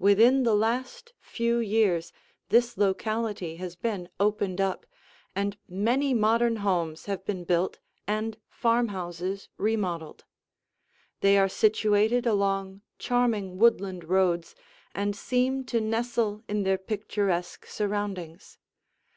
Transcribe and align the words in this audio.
Within 0.00 0.42
the 0.42 0.56
last 0.56 1.12
few 1.20 1.58
years, 1.60 2.12
this 2.48 2.76
locality 2.76 3.54
has 3.58 3.76
been 3.76 4.08
opened 4.18 4.60
up, 4.60 4.84
and 5.32 5.56
many 5.68 6.12
modern 6.12 6.56
homes 6.56 7.06
have 7.06 7.24
been 7.24 7.44
built 7.44 7.78
and 8.04 8.36
farmhouses 8.48 9.48
remodeled. 9.58 10.24
They 11.20 11.38
are 11.38 11.48
situated 11.48 12.26
along 12.26 12.80
charming 12.98 13.58
woodland 13.58 14.02
roads 14.02 14.56
and 14.92 15.14
seem 15.14 15.62
to 15.66 15.80
nestle 15.80 16.42
in 16.48 16.64
their 16.64 16.76
picturesque 16.76 17.64
surroundings. 17.66 18.58